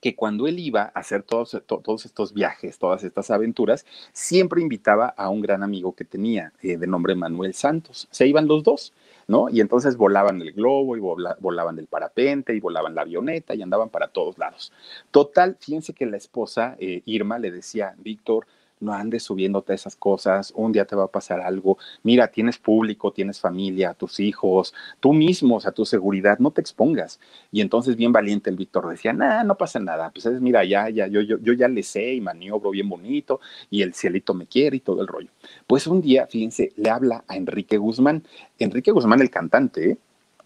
[0.00, 5.06] que cuando él iba a hacer todos, todos estos viajes, todas estas aventuras, siempre invitaba
[5.08, 8.08] a un gran amigo que tenía, eh, de nombre Manuel Santos.
[8.10, 8.92] Se iban los dos,
[9.26, 9.48] ¿no?
[9.48, 13.88] Y entonces volaban el globo y volaban el parapente y volaban la avioneta y andaban
[13.88, 14.72] para todos lados.
[15.10, 18.46] Total, fíjense que la esposa, eh, Irma, le decía, Víctor,
[18.80, 23.12] no andes subiéndote esas cosas, un día te va a pasar algo, mira, tienes público,
[23.12, 27.20] tienes familia, tus hijos, tú mismo, o sea, tu seguridad, no te expongas.
[27.52, 30.88] Y entonces bien valiente el Víctor decía, nada, no pasa nada, pues es, mira, ya,
[30.90, 34.46] ya, yo, yo, yo ya le sé y maniobro bien bonito y el cielito me
[34.46, 35.28] quiere y todo el rollo.
[35.66, 38.24] Pues un día, fíjense, le habla a Enrique Guzmán,
[38.58, 39.98] Enrique Guzmán el cantante, ¿eh?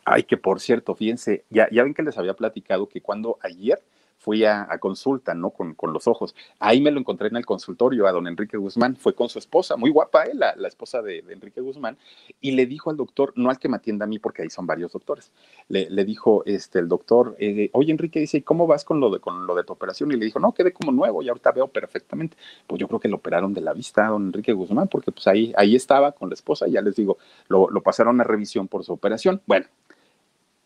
[0.05, 3.81] Ay, que por cierto, fíjense, ya, ya ven que les había platicado que cuando ayer
[4.21, 5.51] fui a, consulta, ¿no?
[5.51, 6.35] Con, con, los ojos.
[6.59, 9.77] Ahí me lo encontré en el consultorio a don Enrique Guzmán, fue con su esposa,
[9.77, 10.33] muy guapa, ¿eh?
[10.35, 11.97] la, la, esposa de, Enrique Guzmán,
[12.39, 14.67] y le dijo al doctor, no al que me atienda a mí, porque ahí son
[14.67, 15.33] varios doctores,
[15.69, 19.11] le, le dijo este, el doctor, eh, oye Enrique, dice, ¿y cómo vas con lo,
[19.11, 20.13] de, con lo de tu operación?
[20.13, 22.37] Y le dijo, no, quedé como nuevo y ahorita veo perfectamente.
[22.67, 25.27] Pues yo creo que lo operaron de la vista a don Enrique Guzmán, porque pues
[25.29, 27.17] ahí, ahí estaba con la esposa, ya les digo,
[27.49, 29.41] lo, lo pasaron a revisión por su operación.
[29.47, 29.67] Bueno,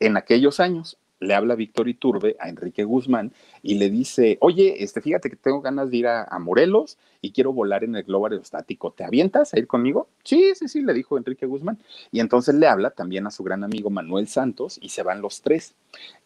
[0.00, 3.32] en aquellos años, le habla Víctor Iturbe a Enrique Guzmán
[3.62, 7.52] y le dice, oye, este, fíjate que tengo ganas de ir a, Morelos y quiero
[7.52, 10.08] volar en el globo aerostático, ¿te avientas a ir conmigo?
[10.24, 11.78] Sí, sí, sí, le dijo Enrique Guzmán.
[12.12, 15.40] Y entonces le habla también a su gran amigo Manuel Santos y se van los
[15.40, 15.74] tres.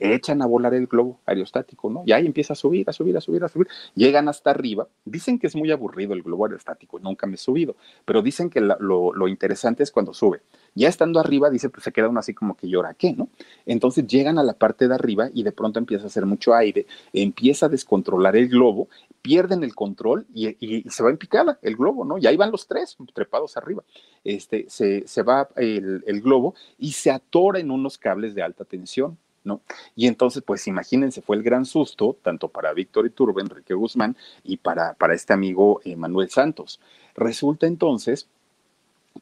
[0.00, 2.02] Echan a volar el globo aerostático, ¿no?
[2.04, 3.68] Y ahí empieza a subir, a subir, a subir, a subir.
[3.94, 4.88] Llegan hasta arriba.
[5.04, 8.60] Dicen que es muy aburrido el globo aerostático, nunca me he subido, pero dicen que
[8.60, 10.40] lo, lo interesante es cuando sube
[10.78, 13.12] ya estando arriba, dice, pues se queda uno así como que llora, ¿qué?
[13.12, 13.28] ¿No?
[13.66, 16.86] Entonces llegan a la parte de arriba y de pronto empieza a hacer mucho aire,
[17.12, 18.88] empieza a descontrolar el globo,
[19.22, 22.18] pierden el control y, se va en picada el globo, ¿no?
[22.18, 23.82] Y ahí van los tres trepados arriba.
[24.24, 29.18] Este, se, va el, globo y se atora en unos cables de alta tensión.
[29.44, 29.62] ¿No?
[29.96, 34.58] Y entonces, pues imagínense, fue el gran susto, tanto para Víctor Iturbe, Enrique Guzmán, y
[34.58, 36.80] para, para este amigo eh, Manuel Santos.
[37.14, 38.28] Resulta entonces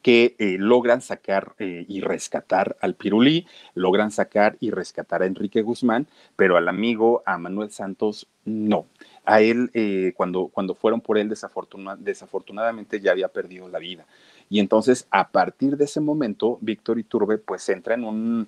[0.01, 5.61] que eh, logran sacar eh, y rescatar al Pirulí, logran sacar y rescatar a Enrique
[5.61, 8.85] Guzmán, pero al amigo, a Manuel Santos, no.
[9.25, 14.05] A él, eh, cuando, cuando fueron por él, desafortunadamente ya había perdido la vida.
[14.49, 18.47] Y entonces, a partir de ese momento, Víctor Iturbe pues entra en un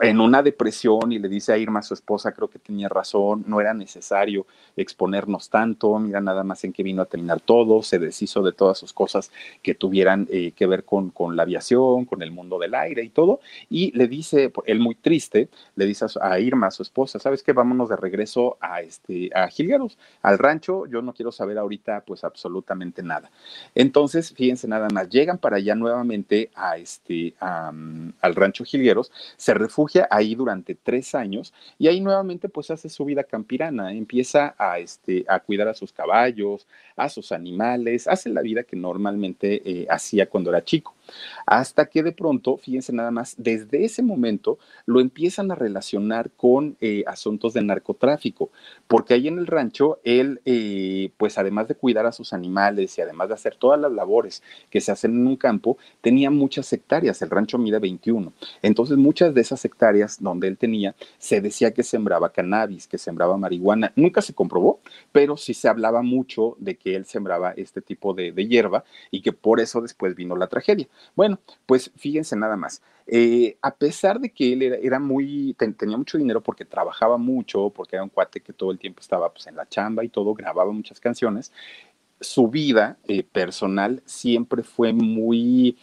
[0.00, 3.60] en una depresión y le dice a Irma, su esposa, creo que tenía razón, no
[3.60, 8.42] era necesario exponernos tanto, mira nada más en qué vino a terminar todo, se deshizo
[8.42, 9.30] de todas sus cosas
[9.62, 13.10] que tuvieran eh, que ver con, con, la aviación, con el mundo del aire y
[13.10, 17.52] todo, y le dice, él muy triste, le dice a, Irma, su esposa, ¿sabes qué?
[17.52, 22.24] Vámonos de regreso a, este, a Gilgueros, al rancho, yo no quiero saber ahorita pues
[22.24, 23.30] absolutamente nada.
[23.74, 29.89] Entonces, fíjense nada más, llegan para allá nuevamente a este, al rancho Gilgueros, se refugian
[30.10, 35.24] ahí durante tres años y ahí nuevamente pues hace su vida campirana, empieza a, este,
[35.28, 40.28] a cuidar a sus caballos, a sus animales, hace la vida que normalmente eh, hacía
[40.28, 40.94] cuando era chico.
[41.46, 46.76] Hasta que de pronto, fíjense nada más, desde ese momento lo empiezan a relacionar con
[46.80, 48.50] eh, asuntos de narcotráfico,
[48.86, 53.02] porque ahí en el rancho él, eh, pues además de cuidar a sus animales y
[53.02, 57.22] además de hacer todas las labores que se hacen en un campo, tenía muchas hectáreas,
[57.22, 58.32] el rancho mide 21.
[58.62, 63.36] Entonces muchas de esas hectáreas donde él tenía, se decía que sembraba cannabis, que sembraba
[63.36, 64.80] marihuana, nunca se comprobó,
[65.12, 69.22] pero sí se hablaba mucho de que él sembraba este tipo de, de hierba y
[69.22, 70.88] que por eso después vino la tragedia.
[71.14, 72.82] Bueno, pues fíjense nada más.
[73.06, 77.96] Eh, a pesar de que él era, muy, tenía mucho dinero porque trabajaba mucho, porque
[77.96, 80.70] era un cuate que todo el tiempo estaba pues, en la chamba y todo, grababa
[80.72, 81.52] muchas canciones,
[82.20, 85.76] su vida eh, personal siempre fue muy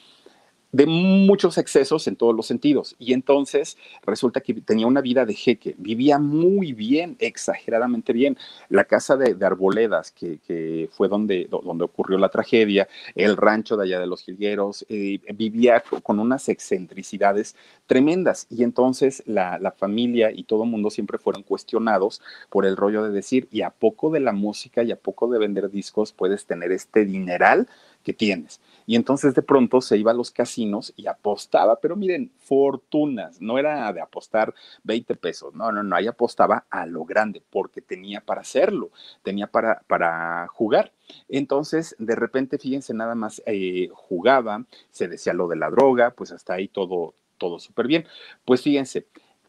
[0.78, 2.96] de muchos excesos en todos los sentidos.
[3.00, 8.38] Y entonces resulta que tenía una vida de jeque, vivía muy bien, exageradamente bien.
[8.70, 14.00] La casa de, Arboledas, que, fue donde, donde ocurrió la tragedia, el rancho de allá
[14.00, 17.56] de los Jilgueros, eh, vivía con unas excentricidades
[17.88, 18.46] tremendas.
[18.52, 23.02] Y entonces la, la familia y todo el mundo siempre fueron cuestionados por el rollo
[23.04, 26.46] de decir, y a poco de la música y a poco de vender discos puedes
[26.46, 27.68] tener este dineral
[28.08, 28.62] que tienes.
[28.86, 33.60] Y entonces de pronto se iba a los casinos y apostaba, pero miren, fortunas, no
[33.60, 38.22] era de apostar 20 pesos, no, no, no, ahí apostaba a lo grande porque tenía
[38.22, 38.92] para hacerlo,
[39.24, 40.94] tenía para, para jugar.
[41.28, 46.32] Entonces, de repente, fíjense, nada más eh, jugaba, se decía lo de la droga, pues
[46.32, 48.06] hasta ahí todo, todo súper bien.
[48.46, 49.08] Pues fíjense,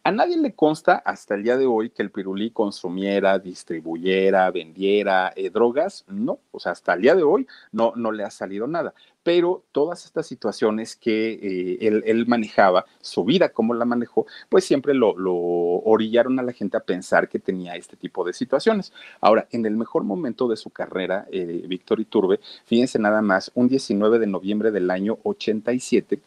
[0.08, 5.34] a nadie le consta hasta el día de hoy que el pirulí consumiera, distribuyera, vendiera
[5.36, 8.66] eh, drogas, no, o sea, hasta el día de hoy no, no le ha salido
[8.66, 8.94] nada.
[9.22, 14.94] Pero todas estas situaciones que eh, él, manejaba, su vida como la manejó, pues siempre
[14.94, 18.94] lo, orillaron a la gente a pensar que tenía este tipo de situaciones.
[19.20, 23.68] Ahora, en el mejor momento de su carrera, eh, Víctor Iturbe, fíjense nada más, un
[23.68, 26.22] 19 de noviembre del año 87,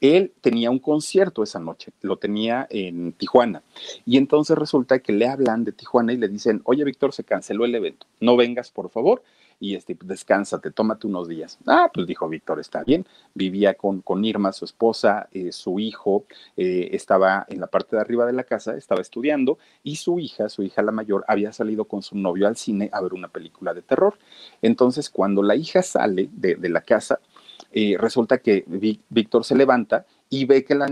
[0.00, 3.62] él tenía un concierto esa noche, lo tenía en Tijuana.
[4.06, 7.64] Y entonces resulta que le hablan de Tijuana y le dicen, oye Víctor, se canceló
[7.64, 9.22] el evento, no vengas por favor.
[9.62, 11.58] y este, descánsate, tómate unos días.
[11.66, 13.06] Ah, pues dijo Víctor, está bien.
[13.34, 16.24] Vivía con, con Irma, su esposa, eh, su hijo,
[16.56, 20.48] eh, estaba en la parte de arriba de la casa, estaba estudiando y su hija,
[20.48, 23.74] su hija la mayor, había salido con su novio al cine a ver una película
[23.74, 24.18] de terror.
[24.62, 27.20] Entonces, cuando la hija sale de, de la casa,
[27.72, 28.64] eh, resulta que
[29.08, 30.86] Víctor se levanta y ve que la,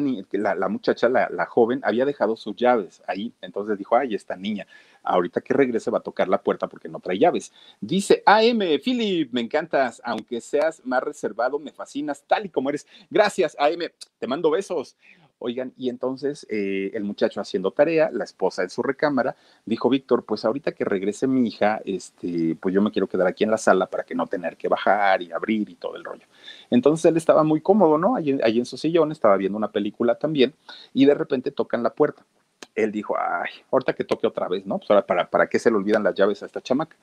[0.54, 3.32] la, muchacha, la, la, joven, había dejado sus llaves ahí.
[3.40, 4.66] Entonces dijo, ay, esta niña,
[5.04, 7.52] ahorita que regrese va a tocar la puerta porque no trae llaves.
[7.80, 12.86] Dice, AM, Philip, me encantas, aunque seas más reservado, me fascinas tal y como eres.
[13.10, 14.96] Gracias, AM, te mando besos.
[15.40, 20.24] Oigan, y entonces eh, el muchacho haciendo tarea, la esposa en su recámara, dijo, Víctor,
[20.24, 23.58] pues ahorita que regrese mi hija, este, pues yo me quiero quedar aquí en la
[23.58, 26.26] sala para que no tener que bajar y abrir y todo el rollo.
[26.70, 28.16] Entonces él estaba muy cómodo, ¿no?
[28.16, 30.54] Allí, en su sillón, estaba viendo una película también,
[30.92, 32.24] y de repente tocan la puerta.
[32.74, 34.78] Él dijo, ay, ahorita que toque otra vez, ¿no?
[34.78, 36.96] Pues ahora, ¿para, ¿para qué se le olvidan las llaves a esta chamaca?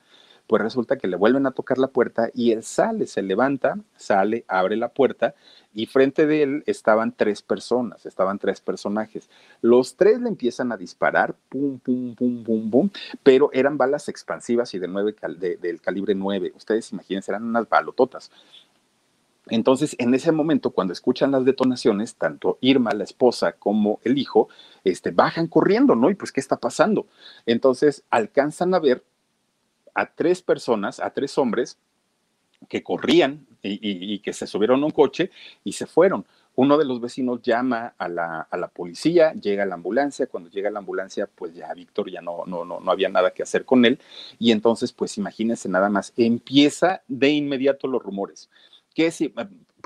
[0.46, 4.44] Pues resulta que le vuelven a tocar la puerta y él sale, se levanta, sale,
[4.48, 5.34] abre la puerta
[5.74, 9.28] y frente de él estaban tres personas, estaban tres personajes.
[9.60, 12.90] Los tres le empiezan a disparar, pum, pum, pum, pum, pum,
[13.22, 15.14] pero eran balas expansivas y de nueve
[15.60, 16.52] del calibre 9.
[16.56, 18.30] Ustedes imagínense, eran unas balototas.
[19.48, 24.48] Entonces, en ese momento, cuando escuchan las detonaciones, tanto Irma, la esposa, como el hijo,
[24.82, 26.10] este, bajan corriendo, ¿no?
[26.10, 27.06] Y pues, ¿qué está pasando?
[27.46, 29.04] Entonces, alcanzan a ver
[29.96, 31.78] a tres personas, a tres hombres
[32.68, 35.30] que corrían y, que se subieron a un coche
[35.64, 36.26] y se fueron.
[36.54, 40.70] Uno de los vecinos llama a la, a la, policía, llega la ambulancia, cuando llega
[40.70, 43.84] la ambulancia, pues ya Víctor ya no, no, no, no había nada que hacer con
[43.84, 43.98] él,
[44.38, 48.48] y entonces, pues imagínense nada más, empieza de inmediato los rumores.
[48.94, 49.34] Que si,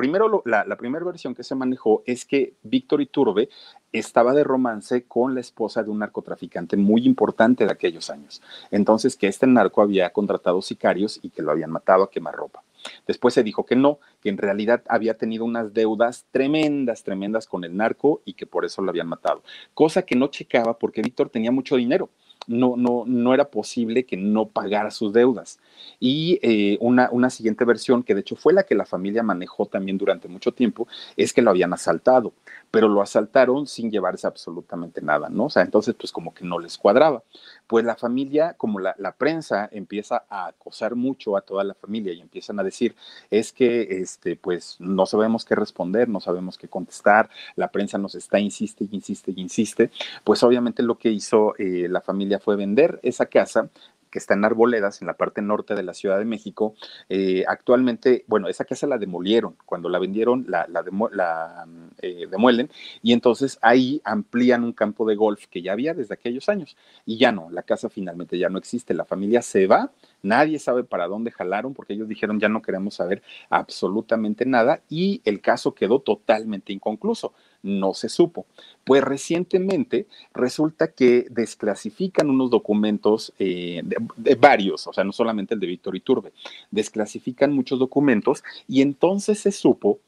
[0.01, 3.49] primero la, la primera versión que se manejó es que Víctor Iturbe
[3.93, 8.41] estaba de romance con la esposa de un narcotraficante muy importante de aquellos años.
[8.71, 12.63] Entonces, que este narco había contratado sicarios y que lo habían matado a quemarropa.
[13.07, 17.65] Después se dijo que no, que en realidad había tenido unas deudas tremendas, tremendas con
[17.65, 19.43] el narco y que por eso lo habían matado.
[19.75, 22.09] Cosa que no checaba porque Víctor tenía mucho dinero
[22.47, 25.59] no, no, no era posible que no pagara sus deudas.
[25.99, 29.67] Y eh, una, una siguiente versión, que de hecho fue la que la familia manejó
[29.67, 32.33] también durante mucho tiempo, es que lo habían asaltado,
[32.71, 35.47] pero lo asaltaron sin llevarse absolutamente nada, ¿no?
[35.47, 37.23] O sea, entonces pues como que no les cuadraba.
[37.67, 42.13] Pues la familia, como la, la prensa empieza a acosar mucho a toda la familia
[42.13, 42.95] y empiezan a decir,
[43.31, 48.15] es que este, pues no sabemos qué responder, no sabemos qué contestar, la prensa nos
[48.15, 49.91] está, insiste insiste insiste,
[50.25, 53.69] pues obviamente lo que hizo eh, la familia fue vender esa casa
[54.11, 56.75] que está en Arboledas, en la parte norte de la Ciudad de México.
[57.09, 59.57] Eh, actualmente, bueno, esa casa la demolieron.
[59.65, 61.67] Cuando la vendieron, la, la,
[62.03, 62.71] eh, demuelen
[63.03, 66.77] y entonces ahí amplían un campo de golf que ya había desde aquellos años.
[67.07, 68.95] Y ya no, la casa finalmente ya no existe.
[68.95, 69.93] La familia se va,
[70.23, 75.21] nadie sabe para dónde jalaron porque ellos dijeron ya no queremos saber absolutamente nada y
[75.25, 78.47] el caso quedó totalmente inconcluso no se supo.
[78.85, 85.61] Pues recientemente resulta que desclasifican unos documentos eh, de, varios, o sea, no solamente el
[85.61, 86.33] de Víctor Iturbe,
[86.71, 89.99] desclasifican muchos documentos y entonces se supo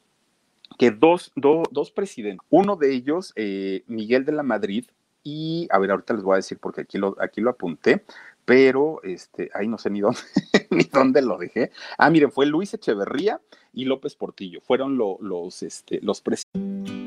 [0.77, 4.85] que dos, dos presidentes, uno de ellos, eh, Miguel de la Madrid,
[5.23, 8.03] y a ver, ahorita les voy a decir porque aquí lo, aquí lo apunté,
[8.45, 10.19] pero este, ahí no sé ni dónde,
[10.69, 11.71] ni dónde lo dejé.
[11.97, 13.41] Ah, miren, fue Luis Echeverría
[13.73, 16.43] y López Portillo, fueron lo, los, este, los presidentes.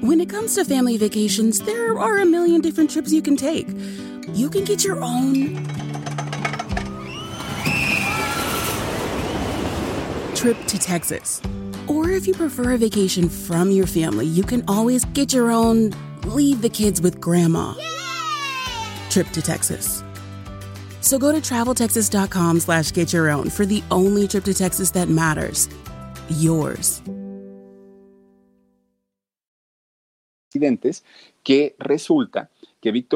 [0.03, 3.67] When it comes to family vacations, there are a million different trips you can take.
[4.35, 5.57] You can get your own
[10.35, 11.41] trip to Texas.
[11.89, 15.93] Or if you prefer a vacation from your family, you can always get your own
[16.25, 17.75] leave the kids with grandma
[19.11, 20.03] trip to Texas.
[21.07, 25.09] So go to traveltexas.com slash get your own for the only trip to Texas that
[25.09, 25.69] matters.
[26.29, 27.01] Yours.
[31.45, 33.07] Que resulta que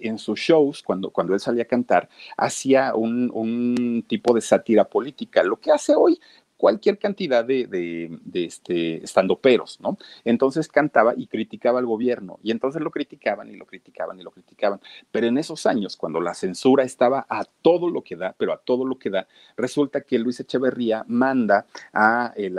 [0.00, 5.42] en sus shows, cuando, cuando él salía a cantar, hacía un tipo de sátira política,
[5.42, 6.18] lo que hace hoy,
[6.56, 9.98] cualquier cantidad de, de, de este, estandoperos, ¿no?
[10.24, 14.30] Entonces cantaba y criticaba al gobierno, y entonces lo criticaban y lo criticaban y lo
[14.30, 14.80] criticaban.
[15.10, 18.58] Pero en esos años, cuando la censura estaba a todo lo que da, pero a
[18.58, 22.50] todo lo que da, resulta que Luis Echeverría manda a eh,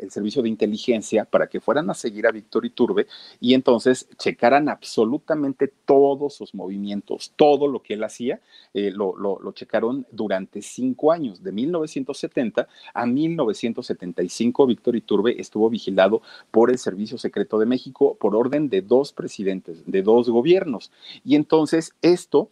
[0.00, 3.06] el servicio de inteligencia para que fueran a seguir a Víctor Iturbe
[3.40, 8.40] y entonces checaran absolutamente todos sus movimientos, todo lo que él hacía,
[8.74, 13.41] eh, lo, lo, lo checaron durante cinco años, de 1970 a 1970.
[13.42, 19.12] 1975, Víctor Iturbe estuvo vigilado por el Servicio Secreto de México por orden de dos
[19.12, 20.90] presidentes, de dos gobiernos.
[21.24, 22.48] Y entonces esto,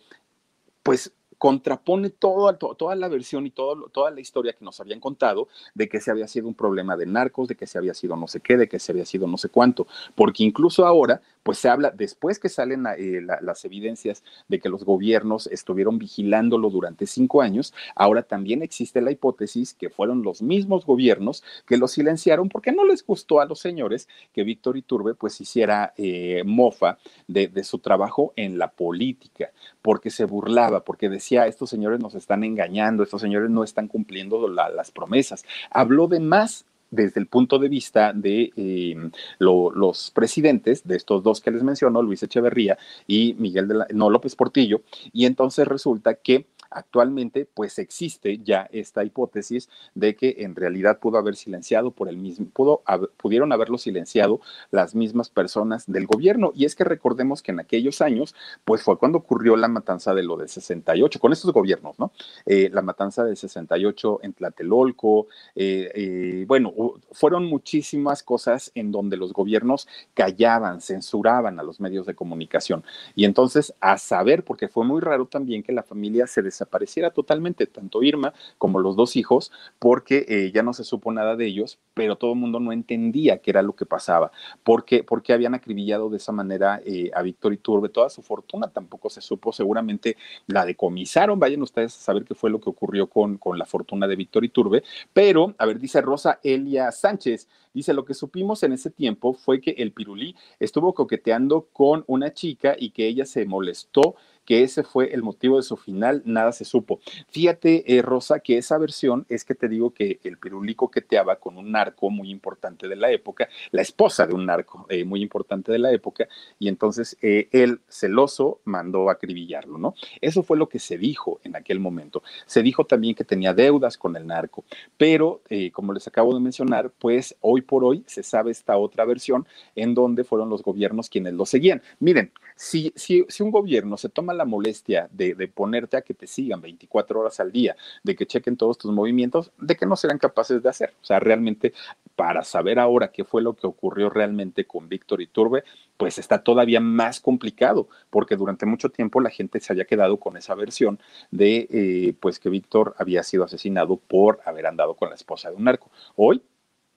[0.83, 5.49] pues contrapone todo, toda la versión y todo, toda la historia que nos habían contado
[5.75, 8.29] de que se había sido un problema de narcos, de que se había sido no
[8.29, 11.69] sé qué, de que se había sido no sé cuánto, porque incluso ahora, pues se
[11.69, 17.43] habla, después que salen eh, las evidencias de que los gobiernos estuvieron vigilándolo durante cinco
[17.43, 22.73] años, ahora también existe la hipótesis que fueron los mismos gobiernos que lo silenciaron porque
[22.73, 27.65] no les gustó a los señores que Víctor Iturbe pues hiciera eh, mofa de, de
[27.65, 29.51] su trabajo en la política,
[29.83, 34.49] porque se burlaba, porque decía, estos señores nos están engañando, estos señores no están cumpliendo
[34.49, 35.45] las promesas.
[35.71, 38.97] Habló de más desde el punto de vista de eh,
[39.39, 44.11] los presidentes, de estos dos que les menciono, Luis Echeverría y Miguel de la, no,
[44.11, 44.83] López Portillo,
[45.13, 51.19] y entonces resulta que Actualmente, pues existe ya esta hipótesis de que en realidad pudo
[51.19, 52.83] haber silenciado por el mismo, pudo,
[53.17, 54.41] pudieron haberlo silenciado
[54.71, 56.53] las mismas personas del gobierno.
[56.55, 60.23] Y es que recordemos que en aquellos años, pues fue cuando ocurrió la matanza de
[60.23, 62.13] lo de 68, con estos gobiernos, ¿no?
[62.47, 66.73] Eh, la matanza del 68 en Tlatelolco, eh, eh, bueno,
[67.13, 72.85] fueron muchísimas cosas en donde los gobiernos callaban, censuraban a los medios de comunicación.
[73.15, 77.67] Y entonces, a saber, porque fue muy raro también que la familia se desapareciera totalmente,
[77.67, 81.79] tanto Irma como los dos hijos, porque eh, ya no se supo nada de ellos,
[81.95, 84.31] pero todo el mundo no entendía qué era lo que pasaba,
[84.63, 89.09] porque, porque habían acribillado de esa manera eh, a Víctor Iturbe, toda su fortuna tampoco
[89.09, 93.39] se supo, seguramente la decomisaron, vayan ustedes a saber qué fue lo que ocurrió con,
[93.39, 94.83] con la fortuna de Víctor Iturbe,
[95.13, 99.61] pero, a ver, dice Rosa Elia Sánchez, dice, lo que supimos en ese tiempo fue
[99.61, 104.83] que el Pirulí estuvo coqueteando con una chica y que ella se molestó que ese
[104.83, 107.01] fue el motivo de su final, nada se supo.
[107.29, 111.57] Fíjate, eh, Rosa, que esa versión es que te digo que el pirulí coqueteaba con
[111.57, 115.73] un narco muy importante de la época, la esposa de un narco eh, muy importante
[115.73, 116.29] de la época,
[116.59, 119.95] y entonces eh, él, celoso, mandó a acribillarlo, ¿no?
[120.21, 122.23] Eso fue lo que se dijo en aquel momento.
[122.47, 124.65] Se dijo también que tenía deudas con el narco,
[124.97, 129.47] pero como les acabo de mencionar, pues hoy por hoy se sabe esta otra versión
[129.75, 131.83] en donde fueron los gobiernos quienes lo seguían.
[131.99, 136.27] Miren, si, si, si un gobierno se toma la molestia de, ponerte a que te
[136.27, 140.19] sigan 24 horas al día, de que chequen todos tus movimientos, de que no serán
[140.19, 140.95] capaces de hacer.
[141.03, 141.73] O sea, realmente
[142.17, 145.65] para saber ahora qué fue lo que ocurrió realmente con Víctor Iturbe,
[145.97, 150.37] pues está todavía más complicado, porque durante mucho tiempo la gente se había quedado con
[150.37, 150.99] esa versión
[151.31, 155.57] de eh, pues que Víctor había sido asesinado por haber andado con la esposa de
[155.57, 155.91] un narco.
[156.17, 156.43] Hoy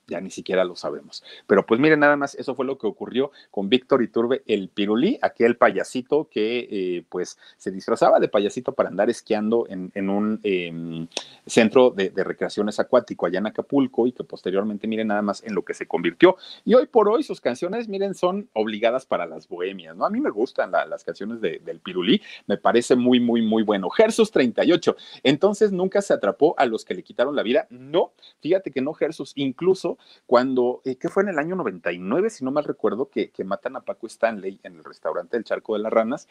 [0.07, 1.23] ya ni siquiera lo sabemos.
[1.47, 5.17] Pero pues miren, nada más, eso fue lo que ocurrió con Víctor Iturbe, el pirulí,
[5.21, 11.07] aquel payasito que eh, pues se disfrazaba de payasito para andar esquiando en, un em,
[11.45, 15.63] centro de, recreaciones acuático allá en Acapulco y que posteriormente, miren, nada más en lo
[15.63, 16.37] que se convirtió.
[16.65, 20.05] Y hoy por hoy sus canciones, miren, son obligadas para las bohemias, ¿no?
[20.05, 23.89] A mí me gustan las canciones del pirulí, me parece muy, muy, muy bueno.
[23.89, 27.67] Gersus 38, entonces nunca se atrapó a los que le quitaron la vida.
[27.69, 29.92] No, fíjate que no, Gersus, incluso
[30.25, 33.75] cuando, eh, ¿qué fue en el año 99, si no mal recuerdo, que, que, matan
[33.75, 36.27] a Paco Stanley en el restaurante del Charco de las Ranas,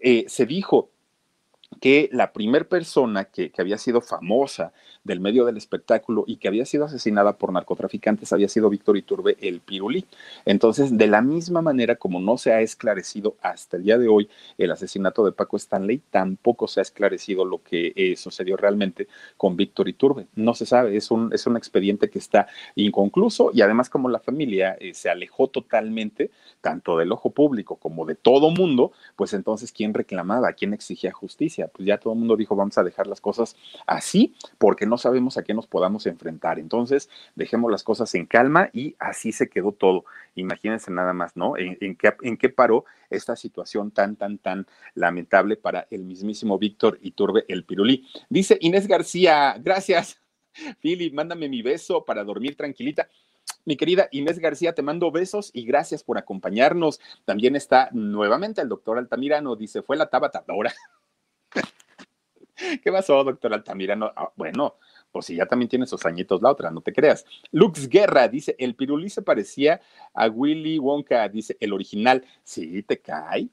[0.00, 0.90] eh, se dijo
[1.80, 4.72] que la primer persona que, que, había sido famosa
[5.04, 9.36] del medio del espectáculo y que había sido asesinada por narcotraficantes había sido Víctor Iturbe
[9.40, 10.06] el Pirulí.
[10.44, 14.28] Entonces, de la misma manera como no se ha esclarecido hasta el día de hoy
[14.58, 19.56] el asesinato de Paco Stanley, tampoco se ha esclarecido lo que eh, sucedió realmente con
[19.56, 20.26] Víctor Iturbe.
[20.34, 24.20] No se sabe, es un, es un expediente que está inconcluso y además como la
[24.20, 26.30] familia eh, se alejó totalmente
[26.60, 30.52] tanto del ojo público como de todo mundo, pues entonces, ¿quién reclamaba?
[30.52, 31.68] ¿Quién exigía justicia?
[31.68, 35.36] Pues ya todo el mundo dijo, vamos a dejar las cosas así porque no sabemos
[35.36, 36.58] a qué nos podamos enfrentar.
[36.58, 40.04] Entonces, dejemos las cosas en calma y así se quedó todo.
[40.34, 41.56] Imagínense nada más, ¿no?
[41.56, 46.98] ¿En, qué, en qué paró esta situación tan, tan, tan lamentable para el mismísimo Víctor
[47.02, 48.08] Iturbe el Pirulí.
[48.28, 50.20] Dice Inés García, gracias.
[50.80, 53.08] Philly, mándame mi beso para dormir tranquilita.
[53.64, 57.00] Mi querida Inés García, te mando besos y gracias por acompañarnos.
[57.24, 60.72] También está nuevamente el doctor Altamirano, dice, fue la Tabata ahora.
[62.82, 64.12] ¿Qué pasó, doctor Altamirano?
[64.16, 64.76] Ah, bueno,
[65.10, 67.24] pues si ya también tiene sus añitos la otra, no te creas.
[67.50, 69.80] Lux Guerra dice, el pirulí se parecía
[70.14, 72.24] a Willy Wonka, dice, el original.
[72.42, 73.48] Sí, te cae.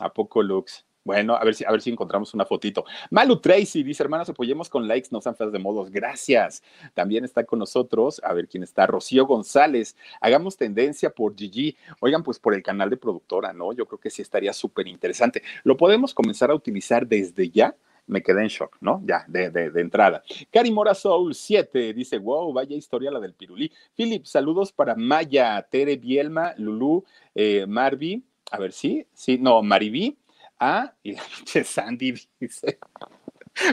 [0.00, 0.84] ¿A poco, Lux?
[1.04, 2.84] Bueno, a ver si, a ver si encontramos una fotito.
[3.10, 5.90] Malu Tracy dice, hermanos, apoyemos con likes, no sean feas de modos.
[5.90, 6.62] Gracias.
[6.92, 9.96] También está con nosotros, a ver quién está, Rocío González.
[10.20, 11.78] Hagamos tendencia por Gigi.
[12.00, 13.72] Oigan, pues por el canal de productora, ¿no?
[13.72, 15.42] Yo creo que sí estaría súper interesante.
[15.64, 17.74] Lo podemos comenzar a utilizar desde ya
[18.08, 19.02] me quedé en shock, ¿no?
[19.04, 20.22] Ya, de, de, entrada.
[20.50, 23.70] Cari Mora Soul 7 dice, wow, vaya historia la del pirulí.
[23.94, 27.04] Philip, saludos para Maya, Tere Bielma, Lulu,
[27.34, 30.18] eh, Marvi, a ver, sí, sí, no, Mariví,
[30.58, 31.22] ah, y la
[31.64, 32.78] Sandy dice,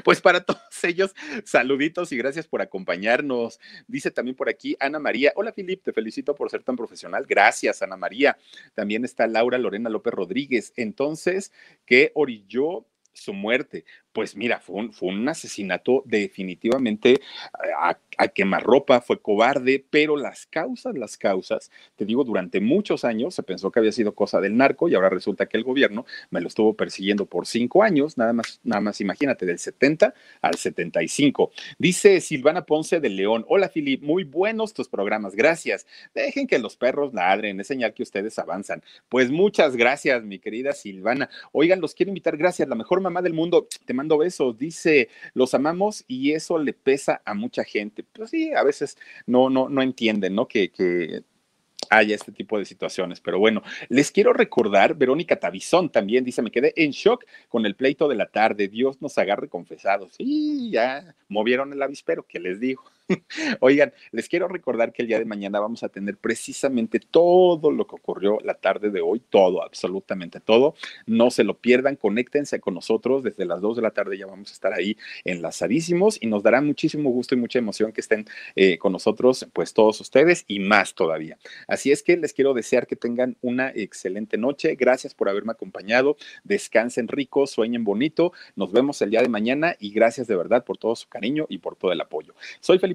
[0.03, 1.13] Pues para todos ellos,
[1.43, 3.59] saluditos y gracias por acompañarnos.
[3.87, 5.33] Dice también por aquí Ana María.
[5.35, 7.25] Hola, Filip, te felicito por ser tan profesional.
[7.27, 8.37] Gracias, Ana María.
[8.73, 10.73] También está Laura Lorena López Rodríguez.
[10.75, 11.51] Entonces,
[11.85, 13.85] ¿qué orilló su muerte?
[14.15, 17.19] Pues mira, fue un, fue un asesinato definitivamente
[17.77, 23.35] a, a, quemarropa, fue cobarde, pero las causas, las causas, te digo, durante muchos años
[23.35, 26.39] se pensó que había sido cosa del narco y ahora resulta que el gobierno me
[26.39, 31.51] lo estuvo persiguiendo por cinco años, nada más, nada más imagínate, del 70 al 75.
[31.77, 35.85] Dice Silvana Ponce de León, hola Filip, muy buenos tus programas, gracias.
[36.13, 38.81] Dejen que los perros ladren, es señal que ustedes avanzan.
[39.09, 41.29] Pues muchas gracias, mi querida Silvana.
[41.51, 45.53] Oigan, los quiero invitar, gracias, la mejor mamá del mundo, te mando besos, dice, los
[45.53, 48.03] amamos y eso le pesa a mucha gente.
[48.03, 50.47] Pues sí, a veces no, no, no entienden, ¿no?
[50.47, 51.23] Que, que
[51.89, 53.19] haya este tipo de situaciones.
[53.21, 57.75] Pero bueno, les quiero recordar, Verónica Tabizón también dice, me quedé en shock con el
[57.75, 60.13] pleito de la tarde, Dios nos agarre confesados.
[60.15, 62.83] Sí, ya movieron el avispero, ¿qué les digo?
[63.59, 67.85] Oigan, les quiero recordar que el día de mañana vamos a tener precisamente todo lo
[67.87, 70.75] que ocurrió la tarde de hoy, todo, absolutamente todo.
[71.05, 73.23] No se lo pierdan, conéctense con nosotros.
[73.23, 76.61] Desde las 2 de la tarde ya vamos a estar ahí enlazadísimos y nos dará
[76.61, 78.25] muchísimo gusto y mucha emoción que estén
[78.55, 81.37] eh, con nosotros, pues todos ustedes y más todavía.
[81.67, 84.75] Así es que les quiero desear que tengan una excelente noche.
[84.75, 86.17] Gracias por haberme acompañado.
[86.43, 88.33] Descansen rico, sueñen bonito.
[88.55, 91.59] Nos vemos el día de mañana y gracias de verdad por todo su cariño y
[91.59, 92.33] por todo el apoyo.
[92.59, 92.94] Soy Felipe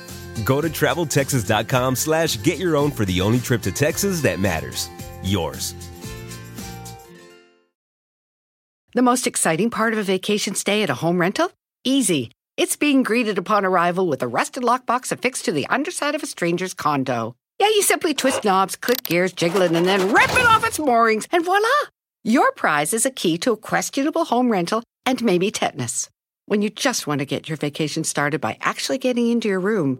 [0.45, 4.89] Go to traveltexas.com slash get your own for the only trip to Texas that matters.
[5.23, 5.75] Yours.
[8.93, 11.49] The most exciting part of a vacation stay at a home rental?
[11.85, 12.29] Easy.
[12.57, 16.27] It's being greeted upon arrival with a rusted lockbox affixed to the underside of a
[16.27, 17.35] stranger's condo.
[17.57, 20.77] Yeah, you simply twist knobs, click gears, jiggle it, and then rip it off its
[20.77, 21.67] moorings, and voila!
[22.23, 26.09] Your prize is a key to a questionable home rental and maybe tetanus.
[26.47, 29.99] When you just want to get your vacation started by actually getting into your room,